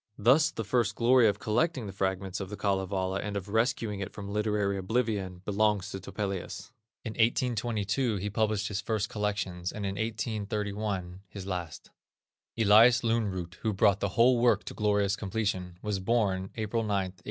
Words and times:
Thus 0.17 0.49
the 0.49 0.63
first 0.63 0.95
glory 0.95 1.27
of 1.27 1.37
collecting 1.37 1.85
the 1.85 1.93
fragments 1.93 2.39
of 2.39 2.49
the 2.49 2.57
Kalevala 2.57 3.19
and 3.19 3.37
of 3.37 3.47
rescuing 3.49 3.99
it 3.99 4.11
from 4.11 4.27
literary 4.33 4.79
oblivion, 4.79 5.43
belongs 5.45 5.91
to 5.91 5.99
Topelius. 5.99 6.71
In 7.05 7.11
1822 7.11 8.15
he 8.15 8.27
published 8.27 8.67
his 8.69 8.81
first 8.81 9.09
collections, 9.09 9.71
and 9.71 9.85
in 9.85 9.97
1831, 9.99 11.21
his 11.29 11.45
last. 11.45 11.91
Elias 12.57 13.01
Lönnrot, 13.01 13.53
who 13.61 13.73
brought 13.73 13.99
the 13.99 14.09
whole 14.17 14.39
work 14.39 14.63
to 14.63 14.73
a 14.73 14.75
glorious 14.75 15.15
completion, 15.15 15.77
was 15.83 15.99
born 15.99 16.49
April 16.55 16.81
9, 16.81 16.89
1802. 16.89 17.19